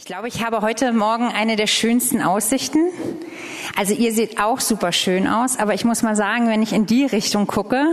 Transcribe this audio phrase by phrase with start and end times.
[0.00, 2.88] Ich glaube, ich habe heute Morgen eine der schönsten Aussichten.
[3.76, 6.86] Also ihr seht auch super schön aus, aber ich muss mal sagen, wenn ich in
[6.86, 7.84] die Richtung gucke,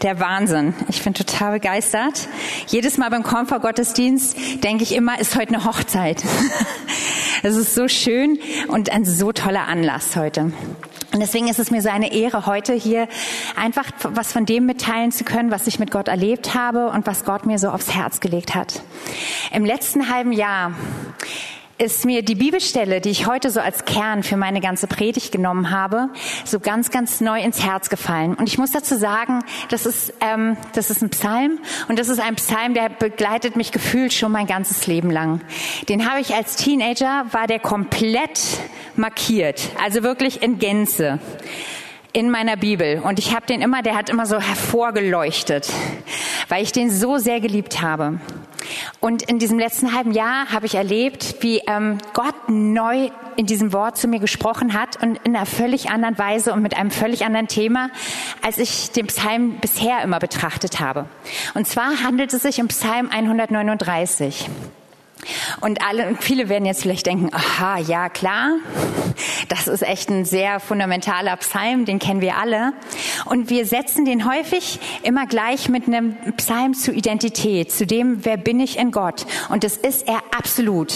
[0.00, 0.72] der Wahnsinn.
[0.88, 2.26] Ich bin total begeistert.
[2.68, 6.24] Jedes Mal beim Konfer-Gottesdienst denke ich immer, ist heute eine Hochzeit.
[7.44, 10.52] Es ist so schön und ein so toller Anlass heute.
[11.18, 13.08] Und deswegen ist es mir so eine Ehre, heute hier
[13.56, 17.24] einfach was von dem mitteilen zu können, was ich mit Gott erlebt habe und was
[17.24, 18.82] Gott mir so aufs Herz gelegt hat.
[19.52, 20.74] Im letzten halben Jahr
[21.76, 25.72] ist mir die Bibelstelle, die ich heute so als Kern für meine ganze Predigt genommen
[25.72, 26.10] habe,
[26.44, 28.34] so ganz, ganz neu ins Herz gefallen.
[28.34, 29.40] Und ich muss dazu sagen,
[29.70, 33.72] das ist, ähm, das ist ein Psalm und das ist ein Psalm, der begleitet mich
[33.72, 35.40] gefühlt schon mein ganzes Leben lang.
[35.88, 38.40] Den habe ich als Teenager, war der komplett
[38.98, 41.18] markiert, also wirklich in Gänze
[42.12, 45.70] in meiner Bibel und ich habe den immer, der hat immer so hervorgeleuchtet,
[46.48, 48.18] weil ich den so sehr geliebt habe.
[49.00, 53.72] Und in diesem letzten halben Jahr habe ich erlebt, wie ähm, Gott neu in diesem
[53.72, 57.24] Wort zu mir gesprochen hat und in einer völlig anderen Weise und mit einem völlig
[57.24, 57.90] anderen Thema,
[58.42, 61.06] als ich den Psalm bisher immer betrachtet habe.
[61.54, 64.48] Und zwar handelt es sich um Psalm 139.
[65.60, 68.56] Und alle, viele werden jetzt vielleicht denken, aha, ja klar,
[69.48, 72.72] das ist echt ein sehr fundamentaler Psalm, den kennen wir alle.
[73.24, 78.36] Und wir setzen den häufig immer gleich mit einem Psalm zur Identität, zu dem, wer
[78.36, 79.26] bin ich in Gott.
[79.48, 80.92] Und das ist er absolut.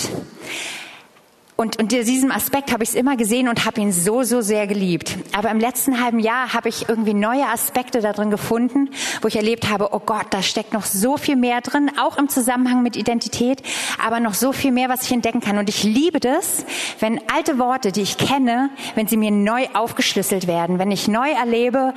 [1.55, 4.67] Und, in diesem Aspekt habe ich es immer gesehen und habe ihn so, so sehr
[4.67, 5.19] geliebt.
[5.37, 8.89] Aber im letzten halben Jahr habe ich irgendwie neue Aspekte da drin gefunden,
[9.21, 12.29] wo ich erlebt habe, oh Gott, da steckt noch so viel mehr drin, auch im
[12.29, 13.63] Zusammenhang mit Identität,
[14.05, 15.59] aber noch so viel mehr, was ich entdecken kann.
[15.59, 16.65] Und ich liebe das,
[17.01, 21.31] wenn alte Worte, die ich kenne, wenn sie mir neu aufgeschlüsselt werden, wenn ich neu
[21.31, 21.93] erlebe,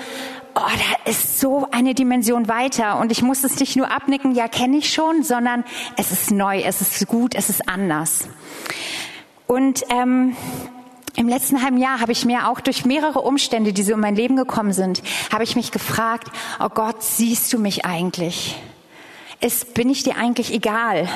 [0.55, 4.47] oh, da ist so eine Dimension weiter und ich muss es nicht nur abnicken, ja,
[4.47, 5.63] kenne ich schon, sondern
[5.97, 8.27] es ist neu, es ist gut, es ist anders.
[9.47, 10.35] Und ähm,
[11.17, 14.15] im letzten halben Jahr habe ich mir auch durch mehrere Umstände, die so in mein
[14.15, 15.01] Leben gekommen sind,
[15.31, 16.27] habe ich mich gefragt,
[16.59, 18.55] oh Gott, siehst du mich eigentlich?
[19.41, 21.07] Ist, bin ich dir eigentlich egal?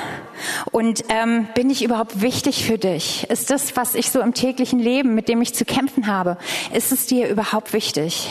[0.71, 3.29] Und ähm, bin ich überhaupt wichtig für dich?
[3.29, 6.37] Ist das, was ich so im täglichen Leben, mit dem ich zu kämpfen habe,
[6.73, 8.29] ist es dir überhaupt wichtig?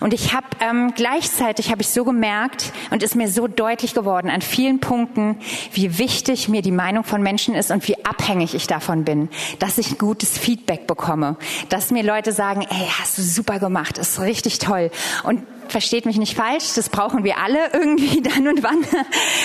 [0.00, 4.30] Und ich habe ähm, gleichzeitig habe ich so gemerkt und ist mir so deutlich geworden
[4.30, 5.38] an vielen Punkten,
[5.72, 9.28] wie wichtig mir die Meinung von Menschen ist und wie abhängig ich davon bin,
[9.58, 11.36] dass ich gutes Feedback bekomme,
[11.68, 14.90] dass mir Leute sagen, ey, hast du super gemacht, ist richtig toll.
[15.22, 18.84] Und versteht mich nicht falsch, das brauchen wir alle irgendwie dann und wann.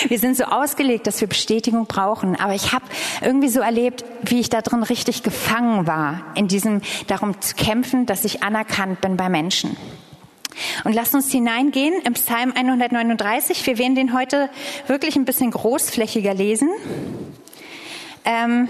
[0.08, 2.38] Wir sind so ausgelegt, dass wir Bestätigung brauchen.
[2.38, 2.84] Aber ich habe
[3.22, 8.06] irgendwie so erlebt, wie ich da drin richtig gefangen war, in diesem darum zu kämpfen,
[8.06, 9.76] dass ich anerkannt bin bei Menschen.
[10.84, 13.66] Und lasst uns hineingehen im Psalm 139.
[13.66, 14.50] Wir werden den heute
[14.86, 16.70] wirklich ein bisschen großflächiger lesen.
[18.24, 18.68] Ähm,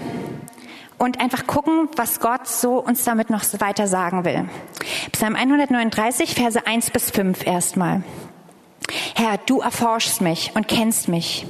[0.97, 4.49] und einfach gucken, was Gott so uns damit noch weiter sagen will.
[5.13, 8.03] Psalm 139, Verse 1 bis 5 erstmal.
[9.15, 11.45] Herr, du erforschst mich und kennst mich.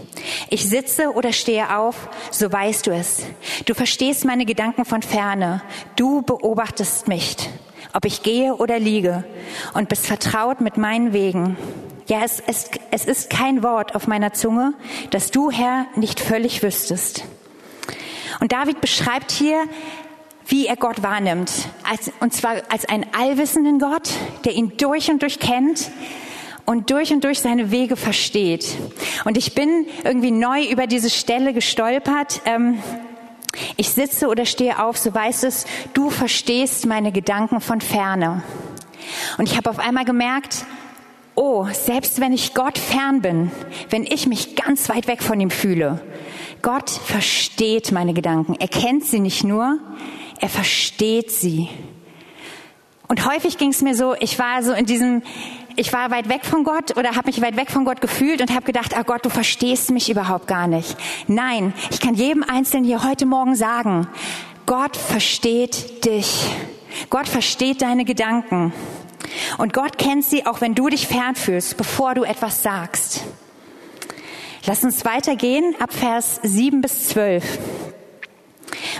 [0.50, 3.26] Ich sitze oder stehe auf, so weißt du es.
[3.66, 5.62] Du verstehst meine Gedanken von ferne.
[5.96, 7.38] Du beobachtest mich
[7.94, 9.24] ob ich gehe oder liege
[9.74, 11.58] und bist vertraut mit meinen Wegen.
[12.08, 14.74] Ja, es, es, es ist kein Wort auf meiner Zunge,
[15.12, 17.24] das du, Herr, nicht völlig wüsstest.
[18.40, 19.64] Und David beschreibt hier,
[20.48, 21.52] wie er Gott wahrnimmt.
[21.88, 24.10] Als, und zwar als einen allwissenden Gott,
[24.46, 25.92] der ihn durch und durch kennt
[26.66, 28.78] und durch und durch seine Wege versteht.
[29.26, 32.42] Und ich bin irgendwie neu über diese Stelle gestolpert.
[32.46, 32.80] Ähm,
[33.78, 38.44] ich sitze oder stehe auf, so weißt es, du verstehst meine Gedanken von ferne.
[39.38, 40.66] Und ich habe auf einmal gemerkt,
[41.36, 43.52] oh, selbst wenn ich Gott fern bin,
[43.90, 46.02] wenn ich mich ganz weit weg von ihm fühle,
[46.62, 48.56] Gott versteht meine Gedanken.
[48.60, 49.80] Er kennt sie nicht nur,
[50.42, 51.70] er versteht sie.
[53.08, 55.24] Und häufig ging es mir so, ich war so in diesem
[55.80, 58.52] ich war weit weg von Gott oder habe mich weit weg von Gott gefühlt und
[58.52, 60.98] habe gedacht, ah Gott, du verstehst mich überhaupt gar nicht.
[61.28, 64.06] Nein, ich kann jedem Einzelnen hier heute Morgen sagen,
[64.66, 66.48] Gott versteht dich.
[67.10, 68.74] Gott versteht deine Gedanken.
[69.58, 73.24] Und Gott kennt sie, auch wenn du dich fern fühlst, bevor du etwas sagst.
[74.66, 77.58] Lass uns weitergehen ab Vers 7 bis 12.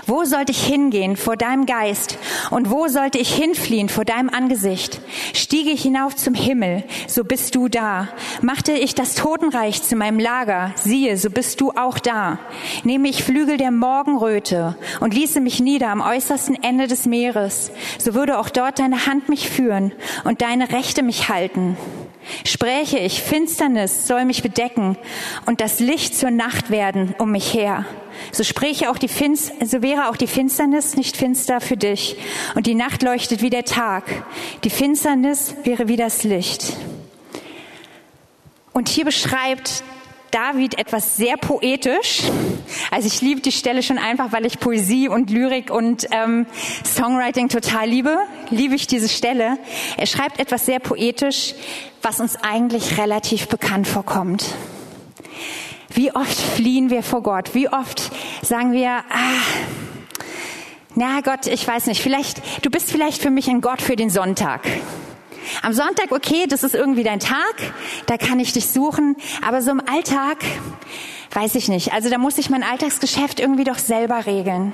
[0.06, 2.18] Wo sollte ich hingehen vor deinem Geist?
[2.50, 5.00] Und wo sollte ich hinfliehen vor deinem Angesicht?
[5.34, 8.08] Stiege ich hinauf zum Himmel, so bist du da.
[8.42, 12.38] Machte ich das Totenreich zu meinem Lager, siehe, so bist du auch da.
[12.84, 18.14] Nehme ich Flügel der Morgenröte und ließe mich nieder am äußersten Ende des Meeres, so
[18.14, 19.92] würde auch dort deine Hand mich führen
[20.24, 21.76] und deine Rechte mich halten.
[22.44, 24.96] Spräche ich, Finsternis soll mich bedecken
[25.46, 27.84] und das Licht zur Nacht werden um mich her.
[28.32, 32.16] So spräche auch die Finst so wäre auch die Finsternis nicht finster für dich
[32.54, 34.04] und die Nacht leuchtet wie der Tag.
[34.64, 36.76] Die Finsternis wäre wie das Licht.
[38.72, 39.82] Und hier beschreibt
[40.30, 42.22] David etwas sehr poetisch.
[42.90, 46.46] Also ich liebe die Stelle schon einfach, weil ich Poesie und Lyrik und ähm,
[46.84, 48.18] Songwriting total liebe.
[48.50, 49.58] Liebe ich diese Stelle.
[49.96, 51.54] Er schreibt etwas sehr poetisch,
[52.02, 54.44] was uns eigentlich relativ bekannt vorkommt.
[55.92, 57.54] Wie oft fliehen wir vor Gott?
[57.54, 58.10] Wie oft
[58.42, 59.40] sagen wir, ah,
[60.94, 64.10] na Gott, ich weiß nicht, vielleicht, du bist vielleicht für mich ein Gott für den
[64.10, 64.62] Sonntag.
[65.62, 67.56] Am Sonntag, okay, das ist irgendwie dein Tag,
[68.06, 69.16] da kann ich dich suchen,
[69.46, 70.38] aber so im Alltag,
[71.32, 71.92] weiß ich nicht.
[71.92, 74.72] Also da muss ich mein Alltagsgeschäft irgendwie doch selber regeln.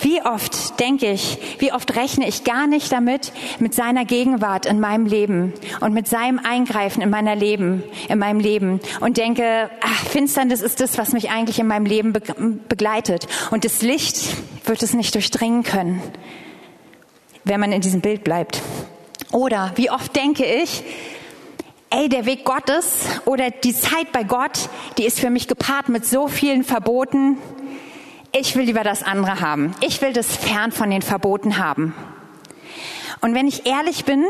[0.00, 4.80] Wie oft denke ich, wie oft rechne ich gar nicht damit, mit seiner Gegenwart in
[4.80, 10.04] meinem Leben und mit seinem Eingreifen in meiner Leben, in meinem Leben und denke, ach,
[10.06, 12.12] Finsternis ist das, was mich eigentlich in meinem Leben
[12.68, 16.02] begleitet und das Licht wird es nicht durchdringen können,
[17.44, 18.62] wenn man in diesem Bild bleibt.
[19.34, 20.84] Oder wie oft denke ich,
[21.90, 26.06] ey, der Weg Gottes oder die Zeit bei Gott, die ist für mich gepaart mit
[26.06, 27.38] so vielen Verboten.
[28.30, 29.74] Ich will lieber das andere haben.
[29.80, 31.96] Ich will das fern von den Verboten haben.
[33.22, 34.24] Und wenn ich ehrlich bin,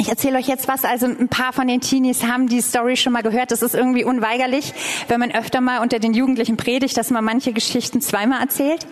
[0.00, 0.84] ich erzähle euch jetzt was.
[0.84, 3.50] Also ein paar von den Teenies haben die Story schon mal gehört.
[3.50, 4.72] Das ist irgendwie unweigerlich,
[5.08, 8.86] wenn man öfter mal unter den Jugendlichen predigt, dass man manche Geschichten zweimal erzählt.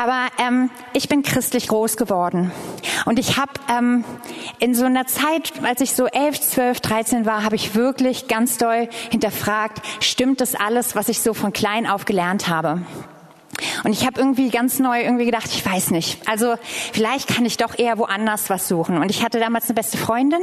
[0.00, 2.50] Aber ähm, ich bin christlich groß geworden
[3.04, 4.04] und ich habe ähm,
[4.58, 8.56] in so einer Zeit, als ich so elf, zwölf, dreizehn war, habe ich wirklich ganz
[8.56, 12.82] doll hinterfragt: Stimmt das alles, was ich so von klein auf gelernt habe?
[13.84, 16.18] Und ich habe irgendwie ganz neu irgendwie gedacht, ich weiß nicht.
[16.28, 16.54] Also
[16.92, 18.98] vielleicht kann ich doch eher woanders was suchen.
[18.98, 20.40] Und ich hatte damals eine beste Freundin,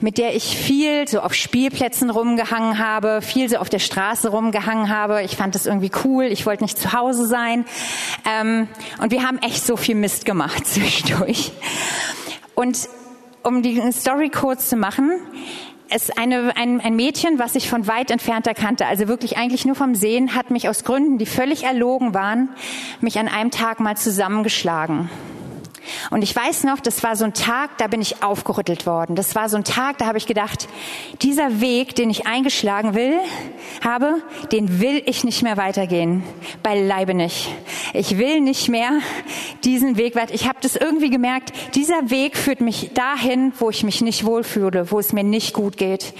[0.00, 4.88] mit der ich viel so auf Spielplätzen rumgehangen habe, viel so auf der Straße rumgehangen
[4.88, 5.22] habe.
[5.22, 6.24] Ich fand das irgendwie cool.
[6.24, 7.64] Ich wollte nicht zu Hause sein.
[8.28, 8.68] Ähm,
[9.00, 11.52] und wir haben echt so viel Mist gemacht zwischendurch.
[12.54, 12.88] Und
[13.42, 15.20] um die Story kurz zu machen,
[15.88, 19.74] es eine, ein, ein Mädchen, was ich von weit entfernt erkannte, also wirklich eigentlich nur
[19.76, 22.50] vom Sehen, hat mich aus Gründen, die völlig erlogen waren,
[23.00, 25.10] mich an einem Tag mal zusammengeschlagen.
[26.10, 29.16] Und ich weiß noch, das war so ein Tag, da bin ich aufgerüttelt worden.
[29.16, 30.68] Das war so ein Tag, da habe ich gedacht,
[31.22, 33.18] dieser Weg, den ich eingeschlagen will,
[33.82, 34.22] habe,
[34.52, 36.22] den will ich nicht mehr weitergehen.
[36.62, 37.48] Beileibe nicht.
[37.92, 38.90] Ich will nicht mehr
[39.64, 40.34] diesen Weg weiter.
[40.34, 44.90] Ich habe das irgendwie gemerkt, dieser Weg führt mich dahin, wo ich mich nicht wohlfühle,
[44.90, 46.14] wo es mir nicht gut geht.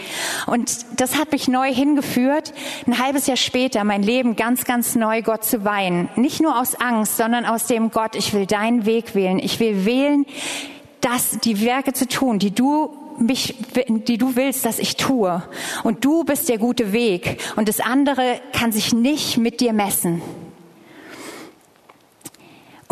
[0.46, 2.52] Und das hat mich neu hingeführt,
[2.86, 6.08] ein halbes Jahr später mein Leben ganz, ganz neu Gott zu weihen.
[6.16, 9.38] Nicht nur aus Angst, sondern aus dem Gott, ich will deinen Weg wählen.
[9.38, 10.26] Ich will wählen,
[11.00, 13.54] das, die Werke zu tun, die du mich,
[13.88, 15.42] die du willst, dass ich tue.
[15.82, 17.38] Und du bist der gute Weg.
[17.56, 20.22] Und das andere kann sich nicht mit dir messen.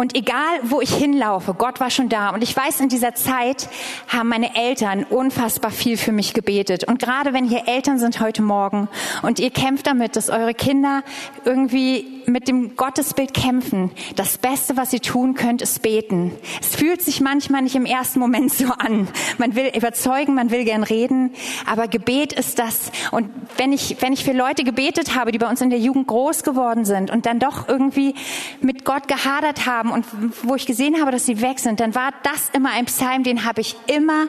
[0.02, 2.30] Und egal, wo ich hinlaufe, Gott war schon da.
[2.30, 3.68] Und ich weiß, in dieser Zeit
[4.08, 6.82] haben meine Eltern unfassbar viel für mich gebetet.
[6.82, 8.88] Und gerade wenn hier Eltern sind heute Morgen
[9.22, 11.04] und ihr kämpft damit, dass eure Kinder
[11.44, 16.32] irgendwie mit dem Gottesbild kämpfen, das Beste, was ihr tun könnt, ist beten.
[16.60, 19.06] Es fühlt sich manchmal nicht im ersten Moment so an.
[19.38, 21.32] Man will überzeugen, man will gern reden,
[21.64, 22.90] aber Gebet ist das.
[23.12, 26.08] Und wenn ich, wenn ich für Leute gebetet habe, die bei uns in der Jugend
[26.08, 28.14] groß geworden sind und dann doch irgendwie
[28.60, 30.04] mit Gott gehadert haben, und
[30.42, 33.44] wo ich gesehen habe, dass sie weg sind, dann war das immer ein Psalm, den
[33.44, 34.26] habe ich immer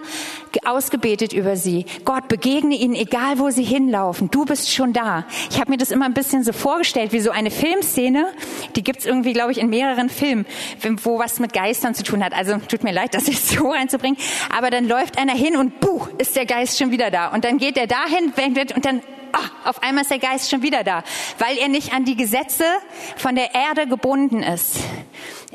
[0.65, 1.85] ausgebetet über sie.
[2.05, 4.29] Gott, begegne ihnen, egal wo sie hinlaufen.
[4.29, 5.25] Du bist schon da.
[5.49, 8.27] Ich habe mir das immer ein bisschen so vorgestellt, wie so eine Filmszene.
[8.75, 10.45] Die gibt's irgendwie, glaube ich, in mehreren Filmen,
[11.03, 12.33] wo was mit Geistern zu tun hat.
[12.33, 14.17] Also tut mir leid, das jetzt so reinzubringen.
[14.55, 17.29] Aber dann läuft einer hin und buh, ist der Geist schon wieder da.
[17.29, 18.33] Und dann geht er dahin
[18.75, 19.01] und dann
[19.33, 21.03] ah, auf einmal ist der Geist schon wieder da,
[21.39, 22.65] weil er nicht an die Gesetze
[23.17, 24.77] von der Erde gebunden ist.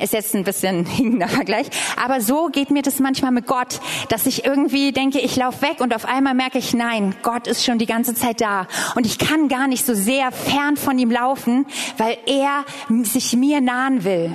[0.00, 1.66] Ist jetzt ein bisschen hinkender Vergleich,
[2.02, 5.80] aber so geht mir das manchmal mit Gott, dass ich irgendwie denke, ich laufe weg
[5.80, 9.18] und auf einmal merke ich, nein, Gott ist schon die ganze Zeit da und ich
[9.18, 12.64] kann gar nicht so sehr fern von ihm laufen, weil er
[13.04, 14.34] sich mir nahen will.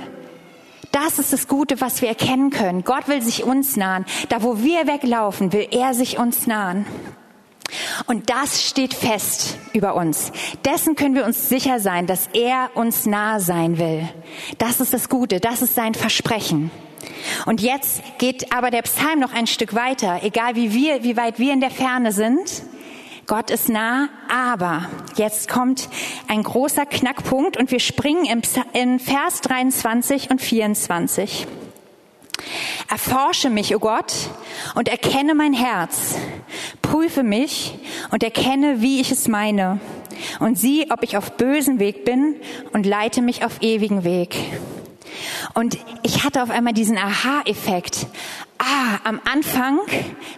[0.92, 2.84] Das ist das Gute, was wir erkennen können.
[2.84, 4.04] Gott will sich uns nahen.
[4.28, 6.86] Da, wo wir weglaufen, will er sich uns nahen.
[8.06, 10.32] Und das steht fest über uns.
[10.64, 14.08] Dessen können wir uns sicher sein, dass er uns nahe sein will.
[14.58, 16.70] Das ist das Gute, das ist sein Versprechen.
[17.46, 21.38] Und jetzt geht aber der Psalm noch ein Stück weiter, egal wie wir, wie weit
[21.38, 22.62] wir in der Ferne sind.
[23.26, 25.88] Gott ist nah, aber jetzt kommt
[26.28, 28.42] ein großer Knackpunkt und wir springen
[28.74, 31.46] in Vers 23 und 24.
[32.88, 34.12] Erforsche mich, o oh Gott,
[34.74, 36.16] und erkenne mein Herz.
[36.82, 37.74] Prüfe mich
[38.10, 39.80] und erkenne, wie ich es meine.
[40.40, 42.36] Und sieh, ob ich auf bösen Weg bin
[42.72, 44.36] und leite mich auf ewigen Weg.
[45.54, 48.06] Und ich hatte auf einmal diesen Aha-Effekt.
[48.58, 49.78] Ah, am Anfang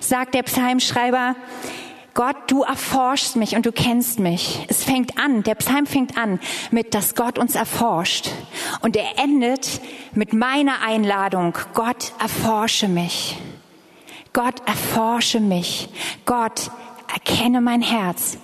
[0.00, 1.36] sagt der Psalmschreiber,
[2.16, 4.64] Gott, du erforschst mich und du kennst mich.
[4.68, 8.30] Es fängt an, der Psalm fängt an mit, dass Gott uns erforscht.
[8.80, 9.80] Und er endet
[10.12, 13.36] mit meiner Einladung, Gott, erforsche mich.
[14.32, 15.88] Gott, erforsche mich.
[16.24, 16.70] Gott,
[17.12, 18.38] erkenne mein Herz.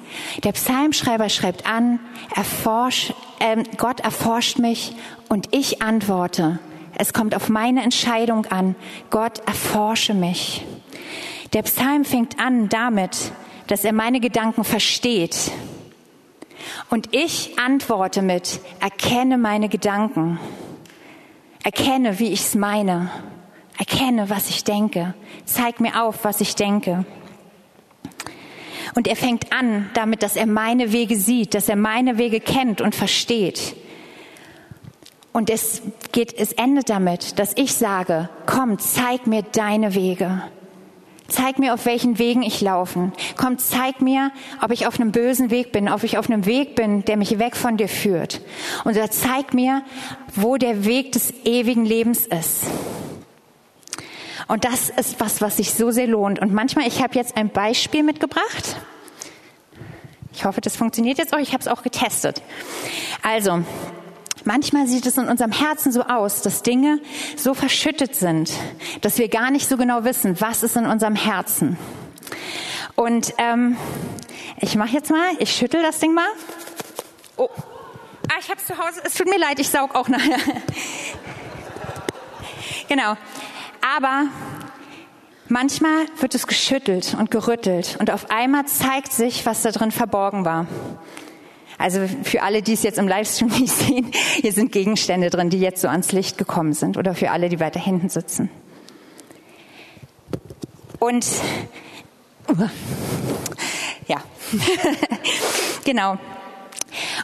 [0.45, 2.01] Der Psalmschreiber schreibt an,
[2.35, 4.95] erforsch, äh, Gott erforscht mich
[5.29, 6.59] und ich antworte.
[6.95, 8.75] Es kommt auf meine Entscheidung an.
[9.11, 10.65] Gott, erforsche mich.
[11.53, 13.33] Der Psalm fängt an damit,
[13.67, 15.53] dass er meine Gedanken versteht.
[16.91, 20.39] Und ich antworte mit, erkenne meine Gedanken.
[21.63, 23.11] Erkenne, wie ich es meine.
[23.79, 25.15] Erkenne, was ich denke.
[25.45, 27.05] Zeig mir auf, was ich denke.
[28.95, 32.81] Und er fängt an damit, dass er meine Wege sieht, dass er meine Wege kennt
[32.81, 33.75] und versteht.
[35.33, 35.81] Und es
[36.13, 40.43] geht, es endet damit, dass ich sage, komm, zeig mir deine Wege.
[41.29, 43.13] Zeig mir, auf welchen Wegen ich laufen.
[43.37, 46.75] Komm, zeig mir, ob ich auf einem bösen Weg bin, ob ich auf einem Weg
[46.75, 48.41] bin, der mich weg von dir führt.
[48.85, 49.83] Und zeig mir,
[50.35, 52.65] wo der Weg des ewigen Lebens ist.
[54.49, 56.41] Und das ist was, was sich so sehr lohnt.
[56.41, 58.77] Und manchmal, ich habe jetzt ein Beispiel mitgebracht.
[60.35, 61.39] Ich hoffe, das funktioniert jetzt auch.
[61.39, 62.43] Ich habe es auch getestet.
[63.23, 63.65] Also,
[64.45, 67.01] Manchmal sieht es in unserem Herzen so aus, dass Dinge
[67.37, 68.51] so verschüttet sind,
[69.01, 71.79] dass wir gar nicht so genau wissen, was ist in unserem Herzen.
[72.97, 73.77] Und ähm,
[74.61, 76.29] ich mache jetzt mal, ich schüttel das Ding mal.
[77.37, 77.49] Oh,
[78.29, 79.01] ah, ich habe zu Hause.
[79.05, 80.39] Es tut mir leid, ich saug auch nachher.
[82.89, 83.17] genau.
[83.97, 84.27] Aber
[85.49, 90.45] manchmal wird es geschüttelt und gerüttelt und auf einmal zeigt sich, was da drin verborgen
[90.45, 90.67] war.
[91.83, 95.59] Also für alle, die es jetzt im Livestream nicht sehen, hier sind Gegenstände drin, die
[95.59, 98.51] jetzt so ans Licht gekommen sind oder für alle, die weiter hinten sitzen.
[101.01, 101.27] Und
[104.07, 104.19] ja,
[105.85, 106.19] genau.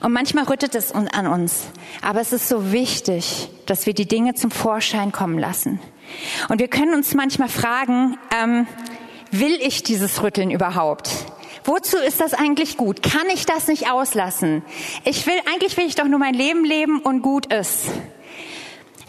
[0.02, 1.66] Und manchmal rüttet es an uns.
[2.02, 5.78] Aber es ist so wichtig, dass wir die Dinge zum Vorschein kommen lassen.
[6.48, 8.66] Und wir können uns manchmal fragen, ähm,
[9.30, 11.10] will ich dieses Rütteln überhaupt?
[11.68, 13.02] Wozu ist das eigentlich gut?
[13.02, 14.62] Kann ich das nicht auslassen?
[15.04, 17.88] Ich will, eigentlich will ich doch nur mein Leben leben und gut ist.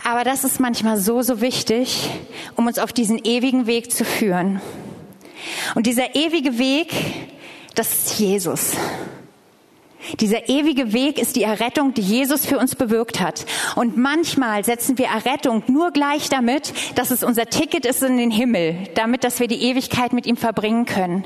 [0.03, 2.09] Aber das ist manchmal so, so wichtig,
[2.57, 4.59] um uns auf diesen ewigen Weg zu führen.
[5.73, 6.93] Und dieser ewige Weg,
[7.75, 8.73] das ist Jesus.
[10.19, 13.45] Dieser ewige Weg ist die Errettung, die Jesus für uns bewirkt hat.
[13.75, 18.31] Und manchmal setzen wir Errettung nur gleich damit, dass es unser Ticket ist in den
[18.31, 21.23] Himmel, damit, dass wir die Ewigkeit mit ihm verbringen können.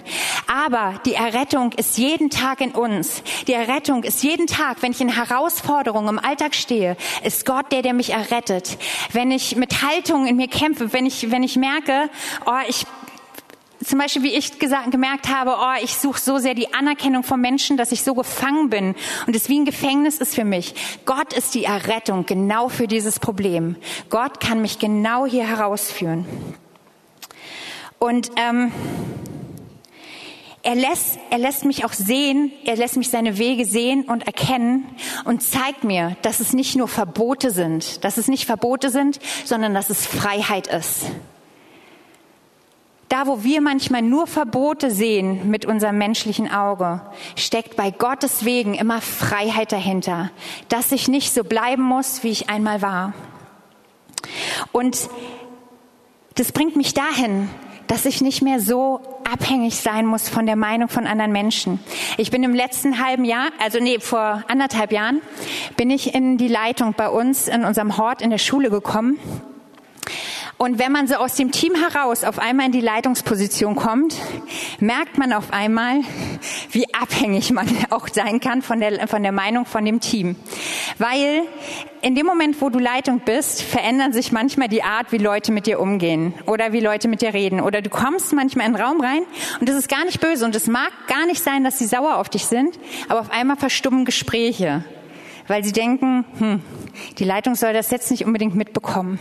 [0.47, 3.23] Aber die Errettung ist jeden Tag in uns.
[3.47, 7.81] Die Errettung ist jeden Tag, wenn ich in Herausforderungen im Alltag stehe, ist Gott der,
[7.81, 8.77] der mich errettet.
[9.11, 12.09] Wenn ich mit Haltung in mir kämpfe, wenn ich, wenn ich merke,
[12.45, 12.85] oh, ich
[13.85, 17.39] zum Beispiel, wie ich gesagt, gemerkt habe, oh, ich suche so sehr die Anerkennung von
[17.39, 18.95] Menschen, dass ich so gefangen bin
[19.27, 20.75] und es wie ein Gefängnis ist für mich.
[21.05, 23.75] Gott ist die Errettung genau für dieses Problem.
[24.09, 26.25] Gott kann mich genau hier herausführen.
[27.99, 28.71] Und ähm,
[30.65, 34.85] er lässt, er lässt mich auch sehen, er lässt mich seine Wege sehen und erkennen
[35.25, 39.73] und zeigt mir, dass es nicht nur Verbote sind, dass es nicht Verbote sind, sondern
[39.73, 41.07] dass es Freiheit ist.
[43.09, 47.01] Da, wo wir manchmal nur Verbote sehen mit unserem menschlichen Auge,
[47.35, 50.31] steckt bei Gottes Wegen immer Freiheit dahinter,
[50.69, 53.13] dass ich nicht so bleiben muss, wie ich einmal war.
[54.71, 55.09] Und
[56.35, 57.49] das bringt mich dahin,
[57.87, 61.79] dass ich nicht mehr so abhängig sein muss von der Meinung von anderen Menschen.
[62.17, 65.21] Ich bin im letzten halben Jahr, also nee, vor anderthalb Jahren,
[65.77, 69.19] bin ich in die Leitung bei uns in unserem Hort in der Schule gekommen.
[70.57, 74.15] Und wenn man so aus dem Team heraus auf einmal in die Leitungsposition kommt,
[74.79, 76.01] merkt man auf einmal,
[76.71, 80.35] wie abhängig man auch sein kann von der, von der Meinung von dem Team.
[80.99, 81.43] Weil
[82.01, 85.65] in dem Moment, wo du Leitung bist, verändern sich manchmal die Art, wie Leute mit
[85.65, 87.59] dir umgehen oder wie Leute mit dir reden.
[87.59, 89.23] Oder du kommst manchmal in den Raum rein
[89.59, 92.17] und das ist gar nicht böse und es mag gar nicht sein, dass sie sauer
[92.17, 92.77] auf dich sind,
[93.09, 94.83] aber auf einmal verstummen Gespräche
[95.47, 96.61] weil sie denken, hm,
[97.17, 99.19] die Leitung soll das jetzt nicht unbedingt mitbekommen.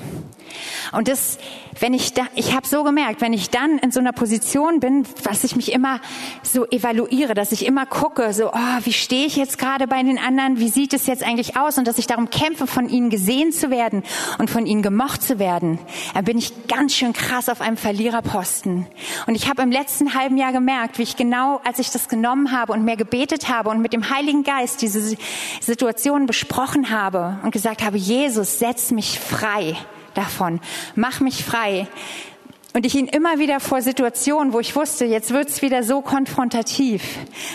[0.92, 1.38] Und das,
[1.80, 5.06] wenn ich da, ich habe so gemerkt, wenn ich dann in so einer Position bin,
[5.24, 6.00] dass ich mich immer
[6.42, 10.18] so evaluiere, dass ich immer gucke, so, oh, wie stehe ich jetzt gerade bei den
[10.18, 11.78] anderen, wie sieht es jetzt eigentlich aus?
[11.78, 14.02] Und dass ich darum kämpfe, von ihnen gesehen zu werden
[14.38, 15.78] und von ihnen gemocht zu werden,
[16.14, 18.86] dann bin ich ganz schön krass auf einem Verliererposten.
[19.26, 22.52] Und ich habe im letzten halben Jahr gemerkt, wie ich genau, als ich das genommen
[22.52, 25.16] habe und mehr gebetet habe und mit dem Heiligen Geist diese
[25.60, 29.76] Situation besprochen habe und gesagt habe, Jesus, setz mich frei
[30.14, 30.60] davon.
[30.94, 31.88] Mach mich frei.
[32.74, 37.02] Und ich ihn immer wieder vor Situationen, wo ich wusste, jetzt wird's wieder so konfrontativ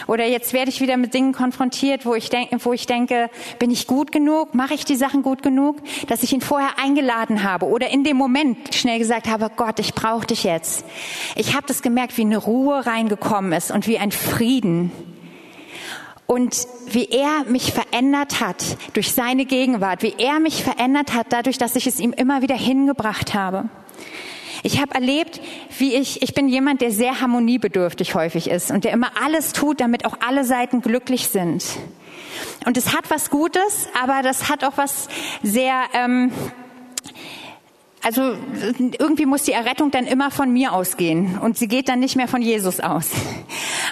[0.05, 3.71] oder jetzt werde ich wieder mit Dingen konfrontiert, wo ich denke, wo ich denke, bin
[3.71, 7.65] ich gut genug, mache ich die Sachen gut genug, dass ich ihn vorher eingeladen habe
[7.65, 10.85] oder in dem Moment schnell gesagt habe, Gott, ich brauche dich jetzt.
[11.35, 14.91] Ich habe das gemerkt, wie eine Ruhe reingekommen ist und wie ein Frieden
[16.27, 21.57] und wie er mich verändert hat durch seine Gegenwart, wie er mich verändert hat dadurch,
[21.57, 23.69] dass ich es ihm immer wieder hingebracht habe.
[24.63, 25.39] Ich habe erlebt,
[25.77, 29.79] wie ich, ich bin jemand, der sehr harmoniebedürftig häufig ist und der immer alles tut,
[29.79, 31.63] damit auch alle Seiten glücklich sind.
[32.65, 35.07] Und es hat was Gutes, aber das hat auch was
[35.43, 36.31] sehr, ähm,
[38.07, 38.37] also
[38.69, 42.29] irgendwie muss die Errettung dann immer von mir ausgehen und sie geht dann nicht mehr
[42.29, 43.11] von Jesus aus.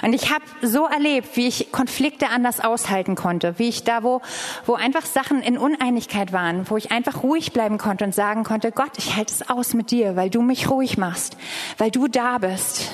[0.03, 4.21] Und ich habe so erlebt, wie ich Konflikte anders aushalten konnte, wie ich da, wo,
[4.65, 8.71] wo einfach Sachen in Uneinigkeit waren, wo ich einfach ruhig bleiben konnte und sagen konnte,
[8.71, 11.35] Gott, ich halte es aus mit dir, weil du mich ruhig machst,
[11.77, 12.89] weil du da bist.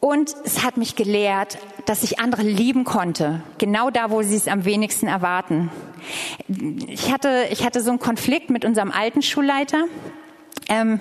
[0.00, 4.46] Und es hat mich gelehrt, dass ich andere lieben konnte, genau da, wo sie es
[4.46, 5.70] am wenigsten erwarten.
[6.86, 9.84] Ich hatte, ich hatte so einen Konflikt mit unserem alten Schulleiter.
[10.68, 11.00] Ähm,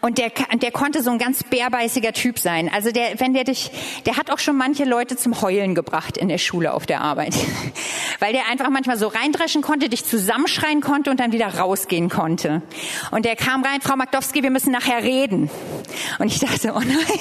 [0.00, 2.70] und der, der konnte so ein ganz bärbeißiger Typ sein.
[2.72, 3.70] Also der, wenn der dich,
[4.06, 7.34] der hat auch schon manche Leute zum Heulen gebracht in der Schule auf der Arbeit.
[8.18, 12.62] Weil der einfach manchmal so reindreschen konnte, dich zusammenschreien konnte und dann wieder rausgehen konnte.
[13.10, 15.50] Und der kam rein, Frau Magdowski, wir müssen nachher reden.
[16.18, 17.20] Und ich dachte, oh nein,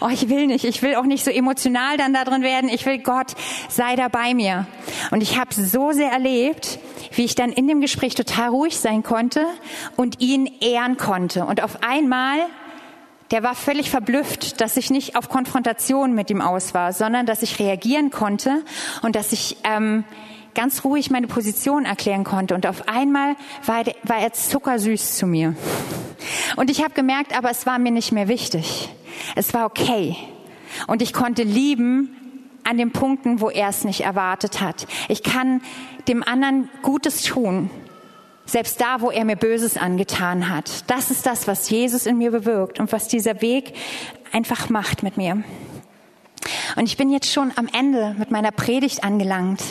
[0.00, 2.70] oh ich will nicht, ich will auch nicht so emotional dann da drin werden.
[2.70, 3.34] Ich will Gott,
[3.68, 4.66] sei da bei mir.
[5.10, 6.78] Und ich habe so sehr erlebt,
[7.12, 9.46] wie ich dann in dem Gespräch total ruhig sein konnte
[9.96, 11.44] und ihn ehren konnte.
[11.44, 12.38] Und auf einmal,
[13.30, 17.42] der war völlig verblüfft, dass ich nicht auf Konfrontation mit ihm aus war, sondern dass
[17.42, 18.64] ich reagieren konnte
[19.02, 20.04] und dass ich ähm,
[20.54, 22.54] ganz ruhig meine Position erklären konnte.
[22.54, 25.54] Und auf einmal war, war er zuckersüß zu mir.
[26.56, 28.88] Und ich habe gemerkt, aber es war mir nicht mehr wichtig.
[29.34, 30.16] Es war okay.
[30.86, 32.16] Und ich konnte lieben
[32.64, 34.86] an den Punkten, wo er es nicht erwartet hat.
[35.08, 35.62] Ich kann
[36.08, 37.70] dem anderen Gutes tun,
[38.44, 40.90] selbst da, wo er mir Böses angetan hat.
[40.90, 43.74] Das ist das, was Jesus in mir bewirkt und was dieser Weg
[44.32, 45.42] einfach macht mit mir.
[46.76, 49.62] Und ich bin jetzt schon am Ende mit meiner Predigt angelangt.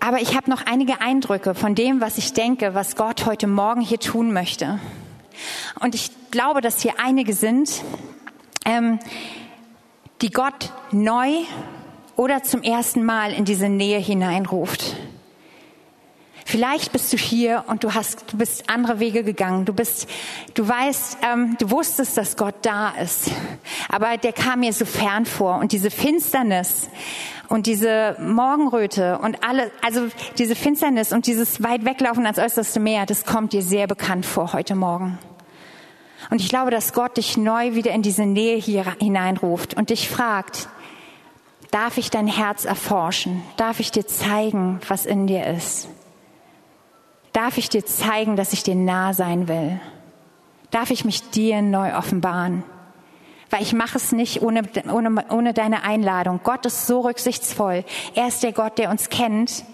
[0.00, 3.80] Aber ich habe noch einige Eindrücke von dem, was ich denke, was Gott heute Morgen
[3.80, 4.78] hier tun möchte.
[5.80, 7.82] Und ich glaube, dass hier einige sind,
[8.64, 8.98] ähm,
[10.20, 11.30] die Gott neu
[12.16, 14.96] oder zum ersten Mal in diese Nähe hineinruft.
[16.44, 19.66] Vielleicht bist du hier und du hast, du bist andere Wege gegangen.
[19.66, 20.08] Du bist,
[20.54, 23.30] du weißt, ähm, du wusstest, dass Gott da ist,
[23.90, 26.88] aber der kam mir so fern vor und diese Finsternis
[27.48, 33.04] und diese Morgenröte und alle, also diese Finsternis und dieses weit weglaufen ans äußerste Meer,
[33.04, 35.18] das kommt dir sehr bekannt vor heute Morgen.
[36.30, 40.08] Und ich glaube, dass Gott dich neu wieder in diese Nähe hier hineinruft und dich
[40.08, 40.68] fragt,
[41.70, 43.42] darf ich dein Herz erforschen?
[43.56, 45.88] Darf ich dir zeigen, was in dir ist?
[47.32, 49.80] Darf ich dir zeigen, dass ich dir nah sein will?
[50.70, 52.62] Darf ich mich dir neu offenbaren?
[53.50, 54.62] Weil ich mache es nicht ohne,
[54.92, 56.40] ohne, ohne deine Einladung.
[56.42, 57.84] Gott ist so rücksichtsvoll.
[58.14, 59.64] Er ist der Gott, der uns kennt,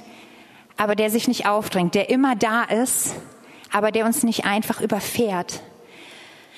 [0.76, 3.16] aber der sich nicht aufdrängt, der immer da ist,
[3.72, 5.60] aber der uns nicht einfach überfährt.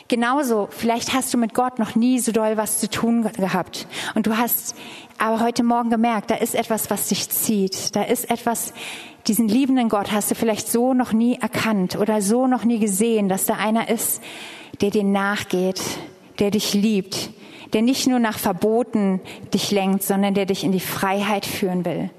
[0.08, 3.88] Genauso, vielleicht hast du mit Gott noch nie so doll was zu tun gehabt.
[4.14, 4.76] Und du hast
[5.18, 7.96] aber heute Morgen gemerkt, da ist etwas, was dich zieht.
[7.96, 8.72] Da ist etwas,
[9.26, 13.28] diesen liebenden Gott hast du vielleicht so noch nie erkannt oder so noch nie gesehen,
[13.28, 14.22] dass da einer ist,
[14.80, 15.82] der dir nachgeht,
[16.38, 17.30] der dich liebt,
[17.72, 19.20] der nicht nur nach Verboten
[19.52, 22.10] dich lenkt, sondern der dich in die Freiheit führen will.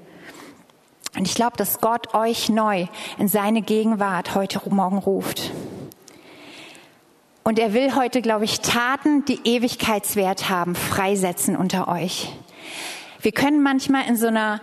[1.16, 2.86] Und ich glaube, dass Gott euch neu
[3.18, 5.52] in seine Gegenwart heute Morgen ruft.
[7.48, 12.30] Und er will heute, glaube ich, Taten, die Ewigkeitswert haben, freisetzen unter euch.
[13.22, 14.60] Wir können manchmal in so einer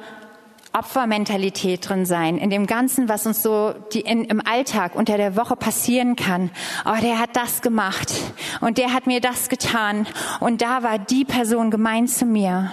[0.71, 5.35] Opfermentalität drin sein, in dem Ganzen, was uns so die in, im Alltag unter der
[5.35, 6.51] Woche passieren kann.
[6.85, 8.13] Oh, der hat das gemacht
[8.61, 10.05] und der hat mir das getan
[10.39, 12.71] und da war die Person gemein zu mir.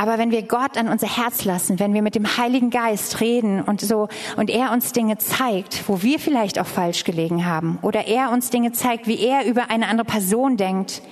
[0.00, 3.60] Aber wenn wir Gott an unser Herz lassen, wenn wir mit dem Heiligen Geist reden
[3.60, 8.06] und so, und er uns Dinge zeigt, wo wir vielleicht auch falsch gelegen haben, oder
[8.06, 11.02] er uns Dinge zeigt, wie er über eine andere Person denkt,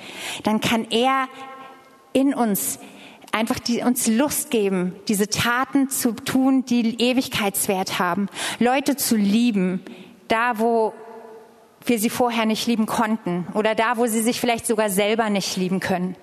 [0.45, 1.27] dann kann er
[2.13, 2.79] in uns
[3.33, 8.29] einfach die, uns Lust geben, diese Taten zu tun, die Ewigkeitswert haben,
[8.61, 9.83] Leute zu lieben,
[10.29, 10.95] da wo
[11.85, 15.57] wir sie vorher nicht lieben konnten oder da wo sie sich vielleicht sogar selber nicht
[15.57, 16.15] lieben können.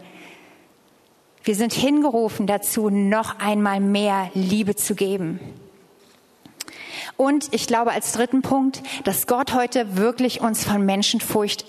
[1.43, 5.39] Wir sind hingerufen dazu, noch einmal mehr Liebe zu geben.
[7.17, 11.65] Und ich glaube als dritten Punkt, dass Gott heute wirklich uns von Menschenfurcht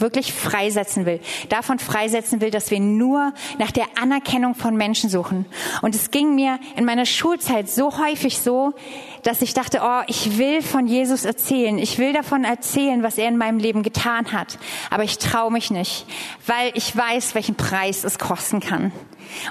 [0.00, 1.20] wirklich freisetzen will.
[1.48, 5.46] Davon freisetzen will, dass wir nur nach der Anerkennung von Menschen suchen.
[5.82, 8.74] Und es ging mir in meiner Schulzeit so häufig so,
[9.22, 11.78] dass ich dachte, oh, ich will von Jesus erzählen.
[11.78, 14.58] Ich will davon erzählen, was er in meinem Leben getan hat.
[14.90, 16.06] Aber ich traue mich nicht,
[16.46, 18.92] weil ich weiß, welchen Preis es kosten kann.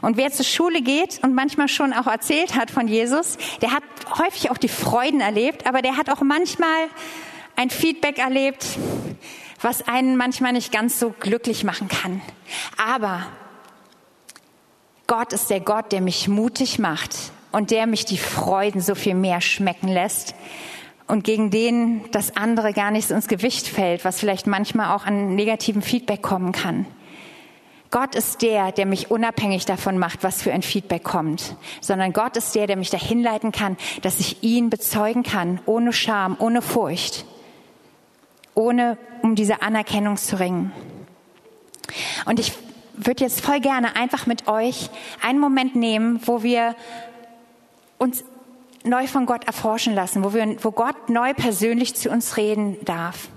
[0.02, 3.84] Und wer zur Schule geht und manchmal schon auch erzählt hat von Jesus, der hat
[4.18, 6.88] häufig auch die Freuden erlebt, aber der hat auch manchmal
[7.56, 8.66] ein Feedback erlebt,
[9.62, 12.22] was einen manchmal nicht ganz so glücklich machen kann.
[12.78, 13.26] Aber
[15.08, 17.16] Gott ist der Gott, der mich mutig macht
[17.52, 20.36] und der mich die Freuden so viel mehr schmecken lässt
[21.08, 25.06] und gegen den das andere gar nicht so ins Gewicht fällt, was vielleicht manchmal auch
[25.06, 26.86] an negativen Feedback kommen kann.
[27.90, 32.36] Gott ist der, der mich unabhängig davon macht, was für ein Feedback kommt, sondern Gott
[32.36, 36.62] ist der, der mich dahin leiten kann, dass ich ihn bezeugen kann, ohne Scham, ohne
[36.62, 37.26] Furcht
[38.58, 40.72] ohne um diese Anerkennung zu ringen.
[42.26, 42.54] Und ich
[42.96, 44.90] würde jetzt voll gerne einfach mit euch
[45.22, 46.76] einen Moment nehmen, wo wir
[48.00, 48.24] uns
[48.84, 53.28] neu von Gott erforschen lassen, wo, wir, wo Gott neu persönlich zu uns reden darf.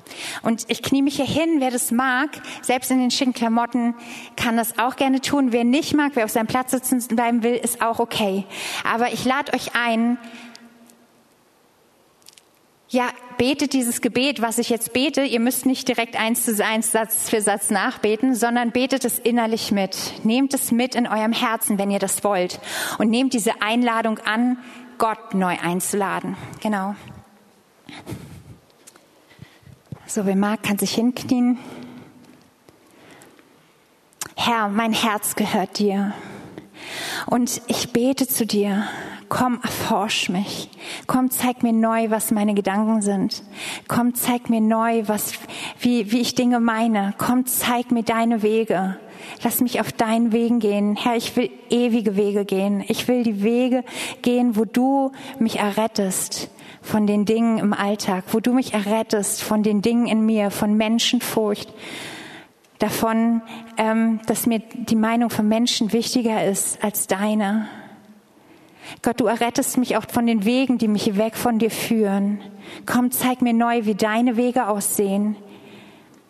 [0.42, 2.30] Und ich knie mich hier hin, wer das mag,
[2.62, 3.94] selbst in den schicken Klamotten,
[4.36, 5.52] kann das auch gerne tun.
[5.52, 8.44] Wer nicht mag, wer auf seinem Platz sitzen bleiben will, ist auch okay.
[8.90, 10.18] Aber ich lade euch ein,
[12.90, 15.22] ja, betet dieses Gebet, was ich jetzt bete.
[15.22, 19.70] Ihr müsst nicht direkt eins zu eins Satz für Satz nachbeten, sondern betet es innerlich
[19.70, 19.96] mit.
[20.24, 22.60] Nehmt es mit in eurem Herzen, wenn ihr das wollt.
[22.98, 24.58] Und nehmt diese Einladung an,
[24.98, 26.36] Gott neu einzuladen.
[26.60, 26.96] Genau.
[30.06, 31.58] So, wer mag, kann sich hinknien.
[34.34, 36.12] Herr, mein Herz gehört dir.
[37.26, 38.88] Und ich bete zu dir
[39.30, 40.68] komm, erforsch mich.
[41.06, 43.42] Komm, zeig mir neu, was meine Gedanken sind.
[43.88, 45.32] Komm, zeig mir neu, was,
[45.78, 47.14] wie, wie ich Dinge meine.
[47.16, 48.98] Komm, zeig mir deine Wege.
[49.42, 50.96] Lass mich auf deinen Wegen gehen.
[50.96, 52.84] Herr, ich will ewige Wege gehen.
[52.88, 53.84] Ich will die Wege
[54.20, 56.50] gehen, wo du mich errettest
[56.82, 60.76] von den Dingen im Alltag, wo du mich errettest von den Dingen in mir, von
[60.76, 61.72] Menschenfurcht,
[62.78, 63.42] davon,
[63.76, 67.68] ähm, dass mir die Meinung von Menschen wichtiger ist als deine.
[69.02, 72.40] Gott, du errettest mich auch von den Wegen, die mich weg von dir führen.
[72.86, 75.36] Komm, zeig mir neu, wie deine Wege aussehen.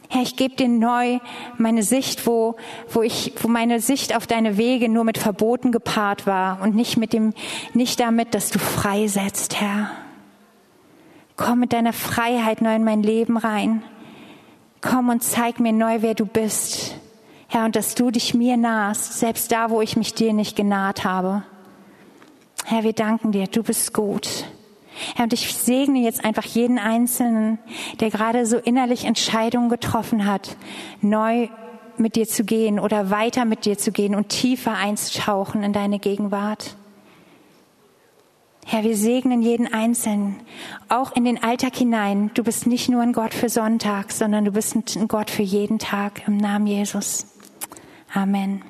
[0.09, 1.21] Herr, ich gebe dir neu
[1.57, 2.57] meine Sicht, wo,
[2.93, 6.97] wo ich, wo meine Sicht auf deine Wege nur mit Verboten gepaart war und nicht
[6.97, 7.33] mit dem,
[7.75, 9.91] nicht damit, dass du freisetzt, Herr.
[11.37, 13.83] Komm mit deiner Freiheit neu in mein Leben rein.
[14.81, 16.97] Komm und zeig mir neu, wer du bist.
[17.47, 21.05] Herr, und dass du dich mir nahst, selbst da, wo ich mich dir nicht genaht
[21.05, 21.45] habe.
[22.65, 24.45] Herr, wir danken dir, du bist gut.
[25.15, 27.59] Herr, und ich segne jetzt einfach jeden Einzelnen,
[28.01, 30.57] der gerade so innerlich Entscheidungen getroffen hat,
[31.01, 31.49] neu
[31.97, 35.99] mit dir zu gehen oder weiter mit dir zu gehen und tiefer einzutauchen in deine
[35.99, 36.77] Gegenwart.
[38.67, 40.37] Herr, wir segnen jeden Einzelnen,
[40.89, 42.31] auch in den Alltag hinein.
[42.35, 45.79] Du bist nicht nur ein Gott für Sonntag, sondern du bist ein Gott für jeden
[45.79, 47.27] Tag im Namen Jesus.
[48.15, 48.63] Amen.